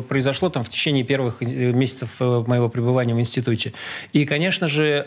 [0.08, 3.74] произошло там в течение первых месяцев моего пребывания в институте.
[4.14, 5.04] И, конечно же,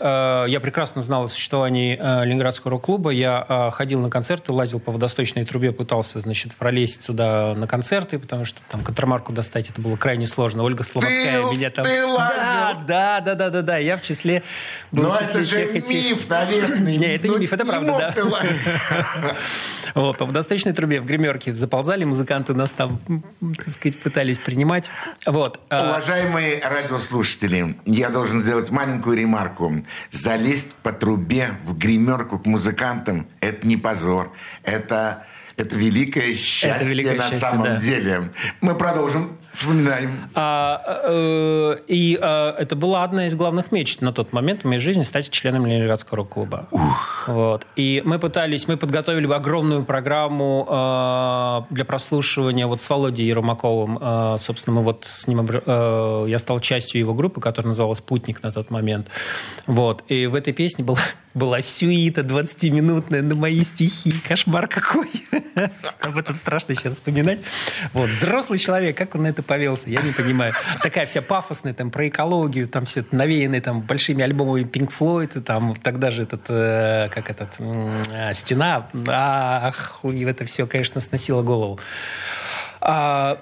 [0.47, 3.11] я прекрасно знал о существовании э, Ленинградского рок-клуба.
[3.11, 8.17] Я э, ходил на концерты, лазил по водосточной трубе, пытался, значит, пролезть сюда на концерты,
[8.17, 10.63] потому что там контрамарку достать это было крайне сложно.
[10.63, 11.85] Ольга Слободская Ты- меня там...
[11.85, 11.91] ты?
[12.15, 13.77] Да, да, да, да, да, да.
[13.77, 14.41] Я в числе...
[14.91, 16.79] был Но в числе Ну, это же этих- миф, наверное.
[16.97, 19.35] Не, это не Ну, миф, это правда, да.
[19.95, 22.99] Вот, по водосточной трубе в гримерке заползали, музыканты нас там,
[23.57, 24.91] так сказать, пытались принимать.
[25.25, 25.61] Вот.
[25.69, 29.71] а, Уважаемые радиослушатели, я должен сделать маленькую ремарку.
[30.11, 34.33] Залезть по трубе в гримерку к музыкантам– это не позор.
[34.63, 37.75] Это, это великое счастье великое на счастье, самом да.
[37.77, 38.31] деле.
[38.59, 39.37] Мы продолжим.
[39.55, 40.29] Вспоминаем.
[40.35, 44.79] А, э, и а, это была одна из главных мечт на тот момент в моей
[44.79, 46.67] жизни стать членом Ленинградского рок-клуба.
[47.27, 47.65] Вот.
[47.75, 53.97] И мы пытались, мы подготовили огромную программу э, для прослушивания вот с Володей Ермаковым.
[53.99, 58.43] Э, собственно, мы вот с ним, э, я стал частью его группы, которая называлась «Путник»
[58.43, 59.07] на тот момент.
[59.67, 60.03] Вот.
[60.07, 60.99] И в этой песне была,
[61.33, 64.13] была сюита 20-минутная на мои стихи.
[64.27, 65.09] Кошмар какой.
[66.01, 67.39] Об этом страшно сейчас вспоминать.
[67.93, 68.09] Вот.
[68.09, 70.53] Взрослый человек, как он на это повелся, я не понимаю.
[70.81, 75.41] Такая вся пафосная, там, про экологию, там все это навеянное там большими альбомами Pink Floyd,
[75.41, 81.41] там тогда же этот, э, как этот, а, стена, ах, и это все, конечно, сносило
[81.41, 81.79] голову.
[82.81, 83.39] А,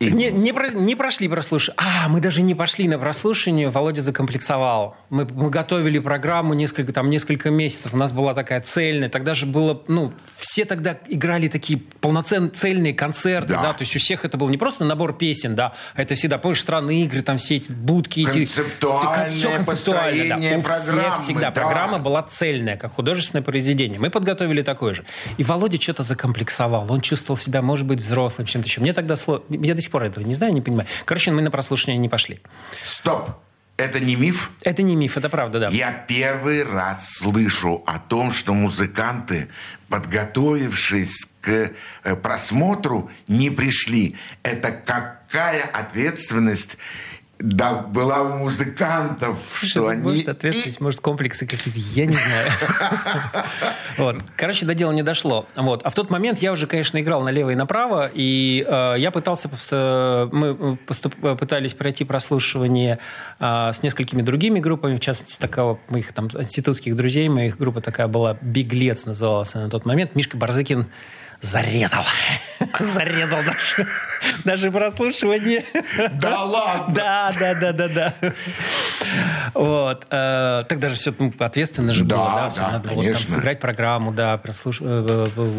[0.00, 1.76] И- Не, не, про- не прошли прослушивание.
[1.78, 3.68] А, мы даже не пошли на прослушивание.
[3.68, 4.96] Володя закомплексовал.
[5.10, 7.92] Мы, мы готовили программу несколько, там, несколько месяцев.
[7.92, 9.10] У нас была такая цельная.
[9.10, 9.82] Тогда же было...
[9.88, 13.52] Ну, все тогда играли такие полноценные цельные концерты.
[13.52, 13.62] Да.
[13.62, 13.72] Да.
[13.74, 16.60] То есть у всех это был не просто набор песен, да, а это всегда, помнишь,
[16.60, 18.20] странные игры, там все эти будки.
[18.20, 20.58] эти- Концептуальное всё концептуально, построение да.
[20.58, 21.50] У всех всегда да.
[21.50, 23.98] программа была цельная, как художественное произведение.
[24.00, 25.04] Мы подготовили такое же.
[25.36, 26.90] И Володя что-то закомплексовал.
[26.90, 28.80] Он чувствовал себя, может быть, взрослым, чем-то еще.
[28.80, 29.42] Мне тогда слово...
[29.50, 30.88] Я до сих пор этого не знаю, не понимаю.
[31.04, 32.40] Короче, мы на прослушивание не пошли.
[32.82, 33.30] Стоп.
[33.76, 34.50] Это не миф?
[34.62, 35.68] Это не миф, это правда, да.
[35.68, 39.48] Я первый раз слышу о том, что музыканты,
[39.88, 41.70] подготовившись к
[42.04, 44.16] э, просмотру, не пришли.
[44.42, 46.76] Это какая ответственность
[47.40, 50.02] да, была у музыкантов, Слушай, что ну, они...
[50.02, 52.50] может, ответственность, может, комплексы какие-то, я не знаю.
[53.98, 54.16] Вот.
[54.36, 55.46] Короче, до дела не дошло.
[55.56, 55.82] Вот.
[55.84, 59.50] А в тот момент я уже, конечно, играл налево и направо, и э, я пытался...
[59.70, 62.98] э, Мы поступ- э, пытались пройти прослушивание
[63.40, 68.08] э, с несколькими другими группами, в частности, такого моих там институтских друзей, моих группа такая
[68.08, 70.14] была «Беглец» называлась на тот момент.
[70.14, 70.86] Мишка Барзыкин
[71.40, 72.04] зарезал.
[72.80, 73.86] Зарезал даже,
[74.44, 75.64] даже прослушивание.
[76.12, 76.94] Да ладно!
[76.94, 78.14] Да, да, да, да, да.
[79.54, 80.06] Вот.
[80.10, 84.12] э, Тогда же все ответственно же Да, было, да, да, надо было там сыграть программу,
[84.12, 85.50] да, прослуш- э, э,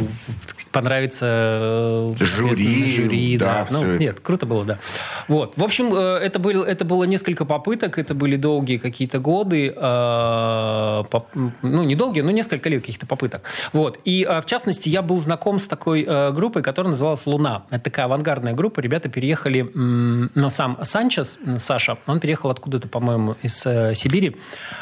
[0.71, 3.77] понравиться э, Жюри, жюри, да, да.
[3.77, 4.79] Ну, нет, круто было, да.
[5.27, 5.53] Вот.
[5.57, 11.95] В общем, это, был, это было несколько попыток, это были долгие какие-то годы, ну, не
[11.95, 13.43] долгие, но несколько лет каких-то попыток.
[13.73, 13.99] Вот.
[14.05, 17.63] И, в частности, я был знаком с такой группой, которая называлась «Луна».
[17.69, 18.79] Это такая авангардная группа.
[18.79, 24.35] Ребята переехали, но сам Санчес, Саша, он переехал откуда-то, по-моему, из э, Сибири.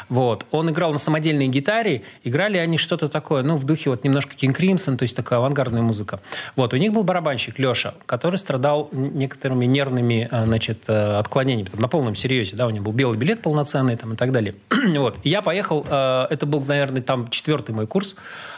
[0.08, 0.46] Вот.
[0.50, 2.02] Он играл на самодельной гитаре.
[2.24, 5.82] Играли они что-то такое, ну, в духе вот немножко King Crimson, то есть такая авангардная
[5.82, 6.20] музыка.
[6.56, 6.74] Вот.
[6.74, 11.68] У них был барабанщик Леша, который страдал некоторыми нервными, э, значит, э, отклонениями.
[11.68, 14.54] Там, на полном серьезе, да, у него был белый билет полноценный там, и так далее.
[14.96, 15.16] вот.
[15.22, 18.16] И я поехал, э, это был, наверное, там четвертый мой курс.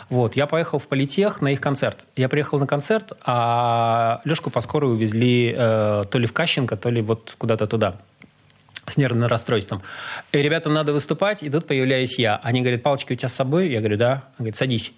[0.09, 0.37] Вот.
[0.37, 2.07] Я поехал в Политех на их концерт.
[2.17, 6.91] Я приехал на концерт, а Лешку по скорой увезли э, то ли в Кащенко, то
[6.91, 7.97] ли вот куда-то туда
[8.87, 9.83] с нервным расстройством.
[10.33, 12.41] И, ребята, надо выступать, и тут появляюсь я.
[12.43, 13.71] Они говорят, палочки у тебя с собой?
[13.71, 14.25] Я говорю, да.
[14.39, 14.93] Он говорит, садись.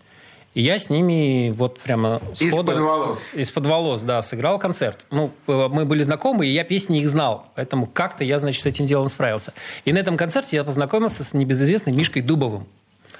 [0.54, 2.70] И я с ними вот прямо сходу...
[2.70, 3.34] Из-под волос.
[3.34, 5.06] Из-под волос, да, сыграл концерт.
[5.10, 7.50] Ну, э, мы были знакомы, и я песни их знал.
[7.56, 9.52] Поэтому как-то я, значит, с этим делом справился.
[9.84, 12.68] И на этом концерте я познакомился с небезызвестным Мишкой Дубовым.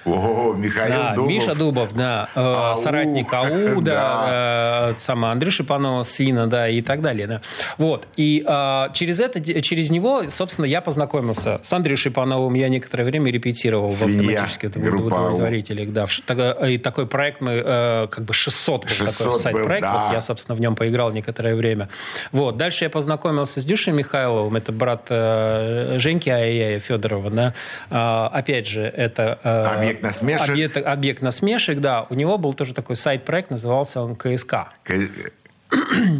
[0.05, 1.29] О, Михаил Да, Дубов.
[1.29, 2.75] Миша Дубов, да, э, Ау.
[2.75, 7.41] соратник АУ, да, э, сама Андрюша Панова, Свина, да, и так далее, да.
[7.77, 13.03] Вот, и э, через это, через него, собственно, я познакомился с Андрюшей Пановым, я некоторое
[13.03, 14.69] время репетировал Свинья, в автоматических
[15.05, 16.05] удовлетворителях, да.
[16.67, 20.03] И такой проект мы, как бы 600 был 600 такой сайт-проект, да.
[20.05, 21.89] вот я, собственно, в нем поиграл некоторое время.
[22.31, 27.53] Вот, дальше я познакомился с Дюшей Михайловым, это брат Женьки Аяя Федорова, да.
[27.89, 29.39] А, опять же, это...
[29.43, 30.49] э, Объект насмешек.
[30.49, 32.05] Объект, объект насмешек, да.
[32.09, 34.73] У него был тоже такой сайт-проект, назывался он КСК.
[34.83, 34.93] К-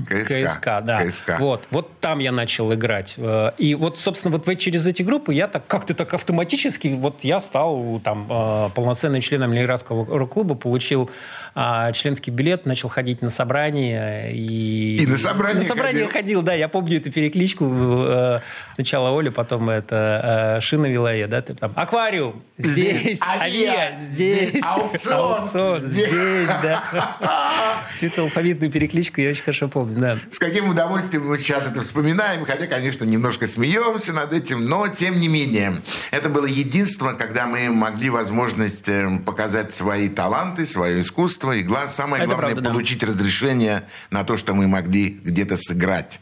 [0.08, 0.46] КСК.
[0.46, 1.04] КСК, да.
[1.06, 1.40] КСК.
[1.40, 3.16] Вот, вот там я начал играть.
[3.18, 7.40] Э, И вот, собственно, вот через эти группы я так как-то так автоматически, вот я
[7.40, 11.10] стал там э, полноценным членом Ленинградского рок-клуба, получил
[11.56, 14.30] а, членский билет, начал ходить на собрания.
[14.32, 16.12] И, И на собрания На собрания ходил?
[16.12, 16.54] ходил, да.
[16.54, 17.66] Я помню эту перекличку.
[18.08, 18.40] э,
[18.74, 21.42] Сначала Оля, потом это э, Шина вела ее, да.
[21.42, 26.84] Ты там, аквариум, здесь, авиа, здесь, аукцион, здесь, да.
[27.92, 30.18] Всю эту алфавитную перекличку я очень хорошо помню, да.
[30.32, 35.20] С каким удовольствием мы сейчас это вспоминаем, хотя, конечно, немножко смеемся над этим, но тем
[35.20, 35.82] не менее.
[36.12, 42.24] Это было единство, когда мы могли возможность э, показать свои таланты, свое искусство, и самое
[42.24, 42.70] Это главное, правда, да.
[42.72, 46.20] получить разрешение на то, что мы могли где-то сыграть.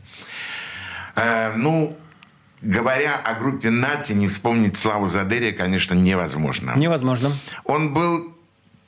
[1.16, 1.98] Э, ну,
[2.62, 6.74] говоря о группе «Нати», не вспомнить Славу Задерия, конечно, невозможно.
[6.76, 7.32] Невозможно.
[7.64, 8.33] Он был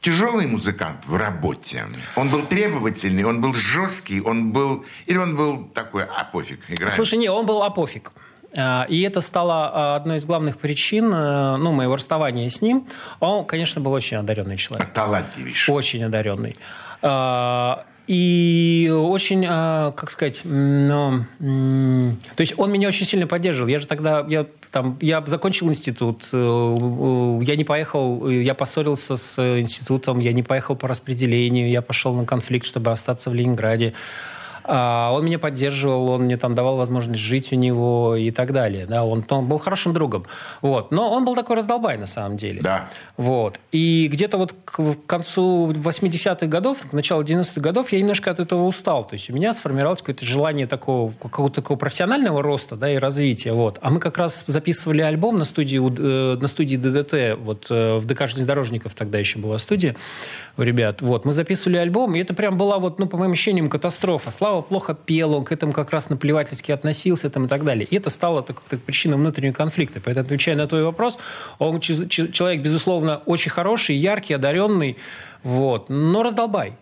[0.06, 1.84] тяжелый музыкант в работе.
[2.16, 4.86] Он был требовательный, он был жесткий, он был...
[5.08, 6.96] Или он был такой, а пофиг, играем.
[6.96, 8.12] Слушай, не, он был апофиг.
[8.56, 12.88] А, И это стало а, одной из главных причин э, ну, моего расставания с ним.
[13.20, 14.94] Он, конечно, был очень одаренный человек.
[14.94, 15.74] Талантливейший.
[15.74, 16.56] Очень одаренный.
[18.08, 23.68] И очень, а, как сказать, ну, то есть он меня очень сильно поддерживал.
[23.68, 26.76] Я же тогда, я там, я закончил институт, э,
[27.42, 32.26] я не поехал, я поссорился с институтом, я не поехал по распределению, я пошел на
[32.26, 33.94] конфликт, чтобы остаться в Ленинграде.
[34.68, 38.86] А, он меня поддерживал, он мне там давал возможность жить у него и так далее.
[38.86, 40.26] Да, он, он был хорошим другом.
[40.62, 40.92] Вот.
[40.92, 42.62] Но он был такой раздолбай на самом деле.
[42.62, 42.90] Да.
[43.18, 43.60] Вот.
[43.72, 48.66] И где-то вот к концу 80-х годов, к началу 90-х годов я немножко от этого
[48.66, 49.06] устал.
[49.06, 53.54] То есть у меня сформировалось какое-то желание такого, какого-то такого профессионального роста да, и развития.
[53.54, 53.78] Вот.
[53.82, 58.06] А мы как раз записывали альбом на студии, э, на студии ДДТ, вот э, в
[58.06, 59.96] ДК железнодорожников тогда еще была студия
[60.58, 61.02] у ребят.
[61.02, 61.26] Вот.
[61.26, 64.32] Мы записывали альбом, и это прям была, вот, ну, по моим ощущениям, катастрофа.
[64.32, 67.86] Слава плохо пел, он к этому как раз наплевательски относился там, и так далее.
[67.86, 70.02] И это стало так, так, причиной внутреннего конфликта.
[70.02, 71.18] Поэтому, отвечая на твой вопрос,
[71.60, 74.98] он человек, безусловно, очень хороший, яркий, одаренный,
[75.44, 76.74] вот, но раздолбай.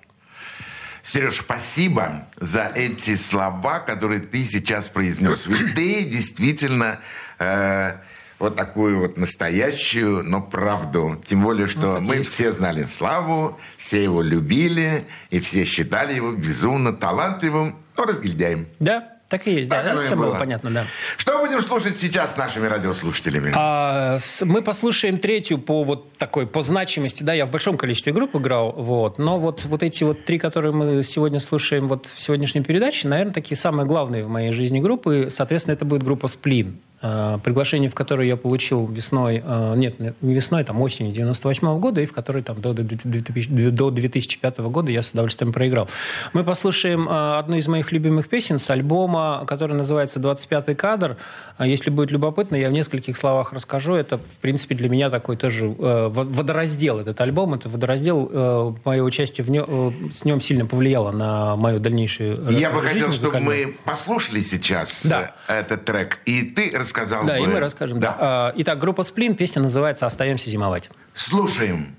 [1.04, 5.46] Сереж, спасибо за эти слова, которые ты сейчас произнес.
[5.48, 7.00] Ведь ты действительно
[7.40, 7.98] э,
[8.44, 11.18] вот такую вот настоящую, но правду.
[11.26, 16.94] Тем более, что мы все знали Славу, все его любили, и все считали его безумно
[16.94, 18.68] талантливым, но разгильдяем.
[18.80, 20.36] Да, так и есть, да, Так оно и все было было.
[20.40, 20.84] понятно, да.
[21.18, 23.52] Что будем слушать сейчас с нашими радиослушателями?
[23.56, 28.14] А, с- мы послушаем третью по вот такой по значимости, да, я в большом количестве
[28.14, 32.22] групп играл, вот, но вот вот эти вот три, которые мы сегодня слушаем вот в
[32.22, 36.78] сегодняшней передаче, наверное, такие самые главные в моей жизни группы, соответственно, это будет группа Сплин.
[37.06, 42.00] А, Приглашение, в которое я получил весной, а, нет, не весной, там осенью 98 года,
[42.00, 45.90] и в которой там до, до 2000 до 2005 года я с удовольствием проиграл.
[46.32, 51.18] Мы послушаем а, одну из моих любимых песен с альбома, который называется «25-й кадр».
[51.58, 53.94] А Если будет любопытно, я в нескольких словах расскажу.
[53.96, 57.54] Это, в принципе, для меня такой тоже э, во- водораздел, этот альбом.
[57.54, 62.50] Это водораздел, э, мое участие в нем, э, с нем сильно повлияло на мою дальнейшую
[62.50, 65.36] Я бы жизнь хотел, чтобы мы послушали сейчас Да.
[65.50, 67.44] э, этот трек, и ты рассказал Да, бы...
[67.44, 68.00] и мы расскажем.
[68.00, 68.16] Да.
[68.20, 70.90] А, Итак, группа «Сплин», песня называется «Остаемся зимовать».
[71.14, 71.96] Слушаем.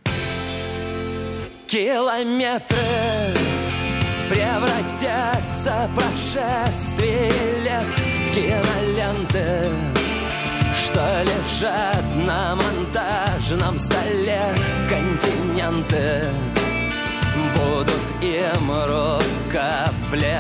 [1.66, 2.76] Километры
[4.30, 7.33] превратятся прошествие
[7.64, 7.85] лет
[8.28, 9.68] в киноленты,
[10.85, 14.42] что лежат на монтажном столе
[14.88, 16.24] континенты.
[17.57, 20.33] Будут им рукоплескать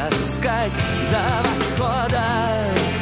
[1.10, 2.93] до восхода.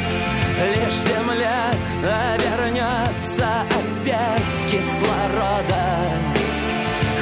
[0.61, 1.71] Лишь земля
[2.03, 5.85] обернется опять кислорода.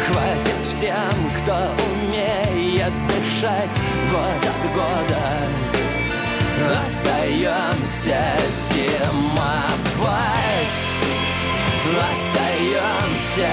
[0.06, 1.56] Хватит всем, кто
[1.94, 3.78] умеет дышать
[4.10, 5.26] год от года.
[6.84, 8.22] Остаемся
[8.70, 10.12] зимовать.
[11.98, 13.52] Остаемся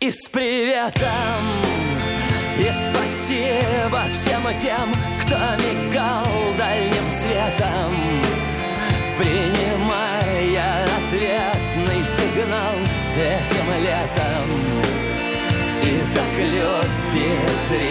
[0.02, 1.44] И с приветом,
[2.58, 6.26] и спасибо всем тем, кто мигал
[6.58, 7.94] дальним светом,
[9.20, 12.78] принимая ответный сигнал
[13.16, 14.48] этим летом.
[15.84, 17.91] И так любит рисковать,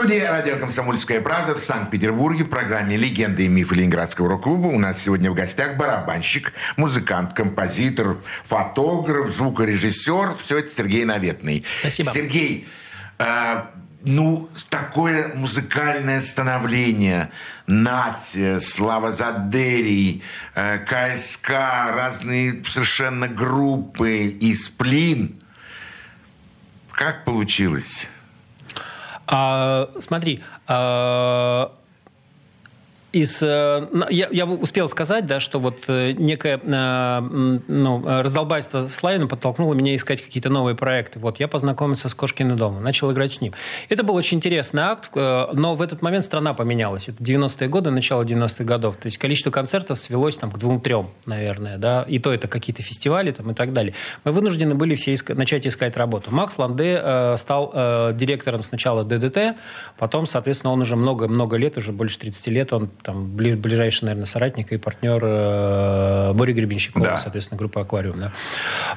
[0.00, 4.98] Студии радио «Комсомольская правда» в Санкт-Петербурге в программе «Легенды и мифы Ленинградского рок-клуба» у нас
[4.98, 10.36] сегодня в гостях барабанщик, музыкант, композитор, фотограф, звукорежиссер.
[10.42, 11.66] Все это Сергей Наветный.
[11.80, 12.10] Спасибо.
[12.12, 12.66] Сергей,
[13.18, 13.62] э,
[14.02, 17.30] ну, такое музыкальное становление.
[17.66, 20.22] Натя, Слава Задерий,
[20.54, 21.50] э, КСК,
[21.94, 25.38] разные совершенно группы и Сплин.
[26.90, 28.08] Как получилось?
[29.32, 31.72] А, смотри, а,
[33.12, 37.20] из, э, я, я успел сказать, да, что вот э, некое э,
[37.66, 41.18] ну, раздолбайство с Славиным подтолкнуло меня искать какие-то новые проекты.
[41.18, 43.52] Вот я познакомился с Кошкиным домом, начал играть с ним.
[43.88, 47.08] Это был очень интересный акт, но в этот момент страна поменялась.
[47.08, 48.96] Это 90-е годы, начало 90-х годов.
[48.96, 51.78] То есть количество концертов свелось там, к двум-трем, наверное.
[51.78, 52.04] Да?
[52.06, 53.94] И то это какие-то фестивали там, и так далее.
[54.24, 56.30] Мы вынуждены были все иска- начать искать работу.
[56.30, 59.56] Макс Ланде э, стал э, директором сначала ДДТ,
[59.98, 64.26] потом, соответственно, он уже много-много лет, уже больше 30 лет, он там бли- ближайший, наверное,
[64.26, 67.16] соратник и партнер э, Бори Гребенщикова, Да.
[67.16, 68.20] соответственно, группы «Аквариум».
[68.20, 68.32] Да.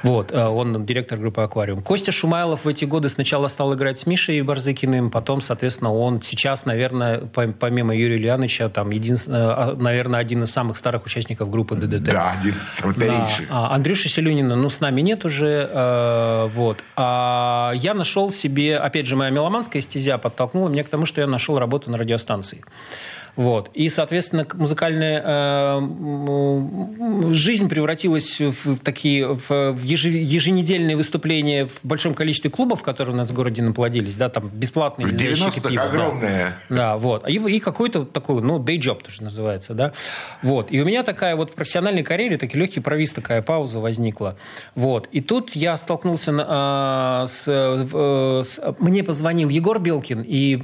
[0.04, 1.82] Вот, э, он директор группы «Аквариум».
[1.82, 6.66] Костя Шумайлов в эти годы сначала стал играть с Мишей Барзыкиным, потом, соответственно, он сейчас,
[6.66, 12.04] наверное, по- помимо Юрия Ильяновича, там, единственный, наверное, один из самых старых участников группы ДДТ.
[12.04, 13.48] Да, один из старейших.
[13.50, 13.70] Да.
[13.70, 15.70] А, Андрюши Селюнина, ну, с нами нет уже.
[15.72, 16.84] э, вот.
[16.96, 21.28] А я нашел себе, опять же, моя меломанская стезя подтолкнула меня к тому, что я
[21.28, 22.64] нашел работу на радиостанции.
[23.36, 23.72] Вот.
[23.74, 25.82] И, соответственно, музыкальная э,
[27.34, 33.34] жизнь превратилась в такие в еженедельные выступления в большом количестве клубов, которые у нас в
[33.34, 35.90] городе наплодились, да, там бесплатные В ящики 90-х пива, да.
[35.90, 36.54] огромное.
[36.70, 37.28] Да, вот.
[37.30, 39.94] И, и какой-то такой, ну, day job тоже называется, да.
[40.42, 40.72] Вот.
[40.72, 44.36] И у меня такая вот в профессиональной карьере такой легкий провис, такая пауза возникла.
[44.76, 45.08] Вот.
[45.12, 50.60] И тут я столкнулся на- а, с, э, с- Мне позвонил Егор Белкин и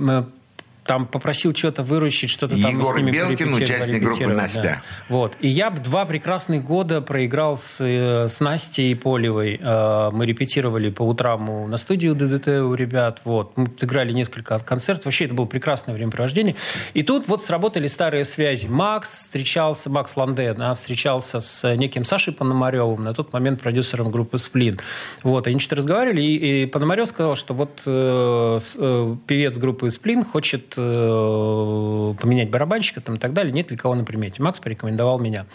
[0.90, 4.62] там попросил что-то выручить, что-то там Егор с ними Белкин, участник группы «Настя».
[4.64, 4.82] да.
[5.08, 5.38] Вот.
[5.40, 9.60] И я два прекрасных года проиграл с, э, с Настей Полевой.
[9.62, 13.22] Э, Мы репетировали по утрам на студии у ДДТ у ребят.
[13.24, 13.56] Вот.
[13.56, 15.06] Мы сыграли несколько концертов.
[15.06, 16.56] Вообще это было прекрасное времяпровождение.
[16.96, 18.66] И тут вот сработали старые связи.
[18.66, 24.40] Макс встречался, Макс Ланде, да, встречался с неким Сашей Пономаревым, на тот момент продюсером группы
[24.40, 24.80] «Сплин».
[25.22, 25.46] Вот.
[25.46, 30.74] Они что-то разговаривали, и, и Пономарев сказал, что вот э, э, певец группы «Сплин» хочет
[30.79, 33.54] э, поменять барабанщика там, и так далее.
[33.54, 34.42] Нет ли кого на примете?
[34.42, 35.46] Макс порекомендовал меня.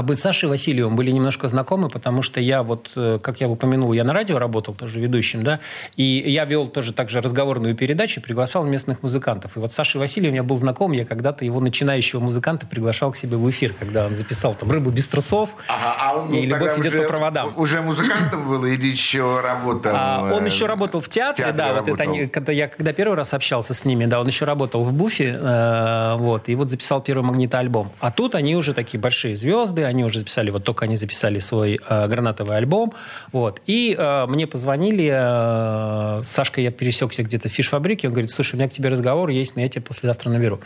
[0.00, 3.50] А мы с Сашей Васильевым были немножко знакомы, потому что я вот, э, как я
[3.50, 5.60] упомянул, я на радио работал тоже ведущим, да,
[5.94, 9.58] и я вел тоже также разговорную передачу, приглашал местных музыкантов.
[9.58, 13.16] И вот с Сашей Васильевым я был знаком, я когда-то его начинающего музыканта приглашал к
[13.18, 16.78] себе в эфир, когда он записал там «Рыбу без трусов», Ага, а он И «Любовь
[16.78, 17.52] идет уже, по проводам».
[17.58, 19.92] Уже музыкантом был или еще работал?
[19.94, 22.14] А, он э, еще работал в театре, театре да, вот это работал.
[22.14, 25.38] они, когда я когда первый раз общался с ними, да, он еще работал в Буфе,
[25.38, 27.90] э, вот, и вот записал первый магнитоальбом.
[28.00, 31.78] А тут они уже такие большие звезды, они уже записали, вот только они записали свой
[31.86, 32.92] э, гранатовый альбом,
[33.32, 38.30] вот, и э, мне позвонили, э, с Сашкой я пересекся где-то в фиш-фабрике, он говорит,
[38.30, 40.60] слушай, у меня к тебе разговор есть, но я тебя послезавтра наберу.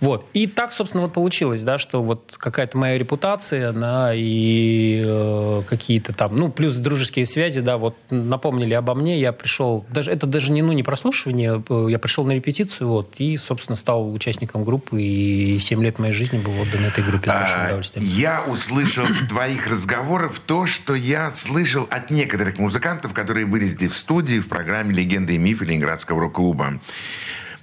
[0.00, 5.62] Вот, и так, собственно, вот получилось, да, что вот какая-то моя репутация, да, и э,
[5.68, 10.26] какие-то там, ну, плюс дружеские связи, да, вот напомнили обо мне, я пришел, даже это
[10.26, 14.64] даже не, ну, не прослушивание, э, я пришел на репетицию, вот, и, собственно, стал участником
[14.64, 18.06] группы, и 7 лет моей жизни был отдан этой группе с большим А, удовольствием.
[18.06, 23.92] Я услышал в твоих разговорах то, что я слышал от некоторых музыкантов, которые были здесь
[23.92, 26.80] в студии в программе «Легенды и мифы» Ленинградского рок-клуба.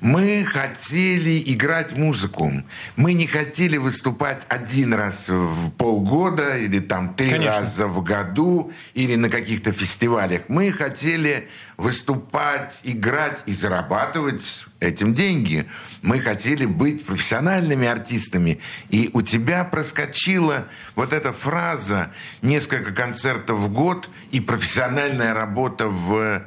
[0.01, 2.51] Мы хотели играть музыку.
[2.95, 7.61] Мы не хотели выступать один раз в полгода или там три Конечно.
[7.61, 10.41] раза в году или на каких-то фестивалях.
[10.47, 15.65] Мы хотели выступать, играть и зарабатывать этим деньги.
[16.03, 18.59] Мы хотели быть профессиональными артистами.
[18.89, 26.43] И у тебя проскочила вот эта фраза «несколько концертов в год и профессиональная работа в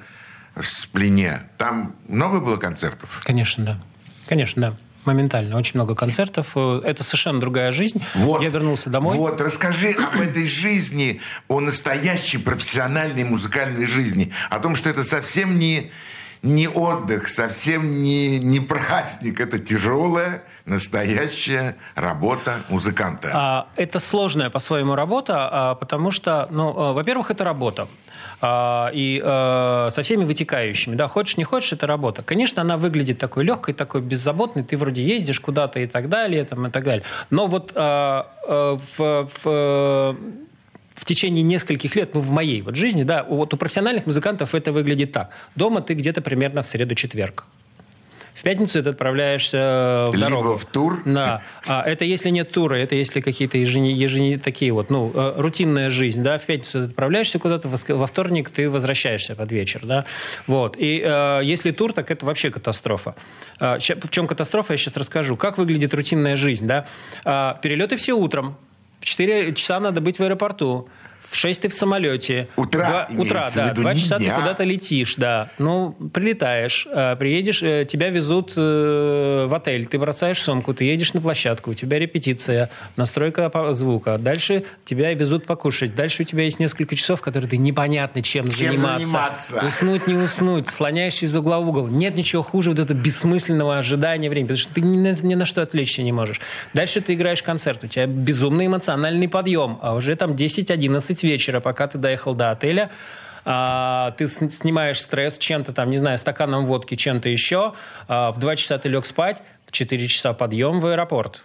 [0.63, 1.41] Сплине».
[1.57, 3.23] Там много было концертов?
[3.25, 3.81] Конечно, да.
[4.27, 4.77] Конечно, да.
[5.07, 5.57] Моментально.
[5.57, 6.49] Очень много концертов.
[6.57, 8.03] Э, Это совершенно другая жизнь.
[8.15, 8.43] Вот.
[8.43, 9.17] Я вернулся домой.
[9.17, 15.59] Вот, расскажи об этой жизни, о настоящей профессиональной музыкальной жизни, о том, что это совсем
[15.59, 15.93] не,
[16.43, 23.31] не отдых, совсем не, не праздник, это тяжелая, настоящая работа музыканта.
[23.35, 27.89] А, Это сложная по-своему работа, а, потому что, ну, а, во-первых, это работа.
[28.43, 30.95] И со всеми вытекающими.
[30.95, 32.23] Да, хочешь, не хочешь, это работа.
[32.23, 34.63] Конечно, она выглядит такой легкой, такой беззаботной.
[34.63, 37.03] Ты вроде ездишь куда-то и так далее, там, и так далее.
[37.31, 40.17] Но вот в, в,
[40.97, 44.73] в течение нескольких лет, ну, в моей вот жизни, да, вот у профессиональных музыкантов это
[44.73, 45.31] выглядит так.
[45.55, 47.47] Дома ты где-то примерно в среду-четверг.
[48.35, 50.57] В пятницу ты отправляешься в Либо дорогу.
[50.57, 51.01] в тур.
[51.07, 51.41] Да.
[51.67, 55.89] А это если нет тура, это если какие-то ежени, ежени- такие вот, ну, э, рутинная
[55.89, 56.37] жизнь, да.
[56.37, 60.05] В пятницу ты отправляешься куда-то, во вторник ты возвращаешься под вечер, да.
[60.47, 60.77] Вот.
[60.79, 63.15] И э, если тур, так это вообще катастрофа.
[63.59, 65.37] А, в чем катастрофа, я сейчас расскажу.
[65.37, 66.87] Как выглядит рутинная жизнь, да.
[67.25, 68.59] А, перелеты все утром.
[69.07, 70.89] В 4 часа надо быть в аэропорту.
[71.31, 72.49] В 6 ты в самолете.
[72.57, 73.73] Утра Два- утра, да.
[73.73, 74.35] Два часа дня.
[74.35, 75.51] ты куда-то летишь, да.
[75.59, 81.13] Ну, прилетаешь, э, приедешь, э, тебя везут э, в отель, ты бросаешь сумку, ты едешь
[81.15, 84.19] на площадку, у тебя репетиция, настройка звука.
[84.19, 85.95] Дальше тебя везут покушать.
[85.95, 89.07] Дальше у тебя есть несколько часов, которые ты непонятно чем, Чем заниматься.
[89.07, 89.63] заниматься.
[89.67, 91.87] Уснуть, не уснуть, слоняешься из угла в угол.
[91.89, 95.47] Нет ничего хуже вот этого бессмысленного ожидания времени, потому что ты ни на, ни на
[95.47, 96.41] что отвлечься не можешь.
[96.75, 101.87] Дальше ты играешь концерт, у тебя безумный эмоциональный подъем, а уже там 10-11 вечера, пока
[101.87, 102.91] ты доехал до отеля,
[103.45, 107.75] а, ты снимаешь стресс чем-то там, не знаю, стаканом водки, чем-то еще,
[108.09, 111.45] а, в 2 часа ты лег спать, в 4 часа подъем в аэропорт.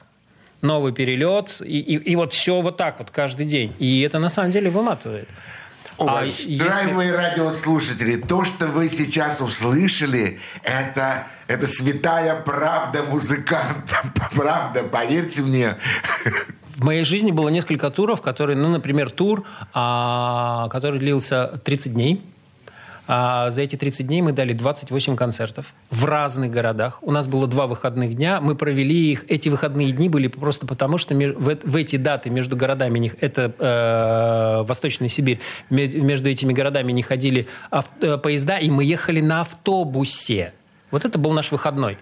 [0.62, 3.76] Новый перелет, и, и- и вот все вот так вот каждый день.
[3.80, 5.28] И это на самом деле выматывает.
[6.00, 13.96] А если- Уважаемые радиослушатели, то, что вы сейчас услышали, это, это святая правда музыканта.
[14.36, 15.76] Правда, поверьте мне.
[16.82, 22.24] В моей жизни было несколько туров, которые, ну, например, тур, а, который длился 30 дней.
[23.08, 26.98] А, за эти 30 дней мы дали 28 концертов в разных городах.
[27.04, 28.42] У нас было два выходных дня.
[28.42, 29.26] Мы провели их.
[29.30, 33.16] Эти выходные дни были просто потому, что в, эт- в эти даты между городами них
[33.22, 35.40] это э, Восточная Сибирь.
[35.70, 40.52] ме- Между этими городами не ходили ав- э, поезда, и мы ехали на автобусе.
[40.90, 42.00] Вот это был наш выходной.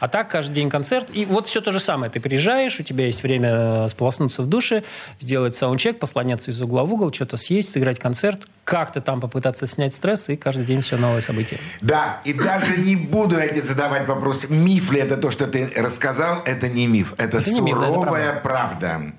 [0.00, 1.08] А так каждый день концерт.
[1.12, 2.10] И вот все то же самое.
[2.10, 3.50] Ты приезжаешь, у тебя есть время
[3.84, 4.82] э, сполоснуться в душе,
[5.18, 9.94] сделать саундчек, послоняться из угла в угол, что-то съесть, сыграть концерт, как-то там попытаться снять
[9.94, 11.60] стресс, и каждый день все новое событие.
[11.80, 16.42] Да, и даже не буду тебе задавать вопрос, миф ли это то, что ты рассказал,
[16.44, 19.12] это не миф, это, Это не миф, это суровая правда.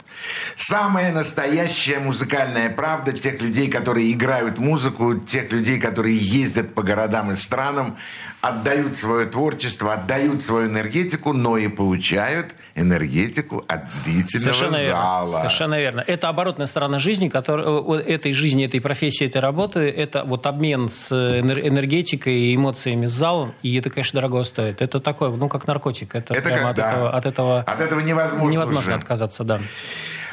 [0.55, 7.31] Самая настоящая музыкальная правда тех людей, которые играют музыку, тех людей, которые ездят по городам
[7.31, 7.97] и странам,
[8.41, 15.01] отдают свое творчество, отдают свою энергетику, но и получают энергетику от зрительного Совершенно верно.
[15.01, 15.37] зала.
[15.37, 16.03] Совершенно верно.
[16.07, 19.79] Это оборотная сторона жизни, которая, э, этой жизни, этой профессии, этой работы.
[19.89, 23.53] Это вот обмен с энер- энергетикой и эмоциями с залом.
[23.61, 24.81] И это, конечно, дорого стоит.
[24.81, 26.15] Это такое, ну, как наркотик.
[26.15, 26.91] Это, Это прямо как, от, да.
[26.91, 28.93] этого, от этого От этого невозможно невозможно уже.
[28.99, 29.59] отказаться, да.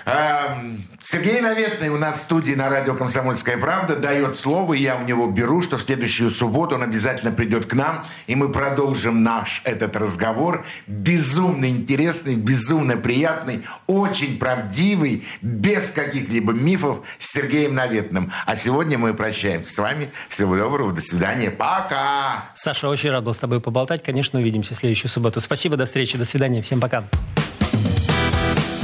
[0.08, 4.96] Эм, Сергей Наветный у нас в студии на радио «Комсомольская правда» дает слово, и я
[4.96, 9.22] у него беру, что в следующую субботу он обязательно придет к нам, и мы продолжим
[9.22, 10.64] наш этот разговор.
[10.86, 18.32] Безумно интересный, безумно приятный, очень правдивый, без каких-либо мифов с Сергеем Наветным.
[18.46, 20.08] А сегодня мы прощаемся с вами.
[20.30, 22.46] Всего доброго, до свидания, пока!
[22.54, 24.02] Саша, очень рад был с тобой поболтать.
[24.02, 25.40] Конечно, увидимся в следующую субботу.
[25.40, 26.62] Спасибо, до встречи, до свидания.
[26.62, 27.04] Всем пока.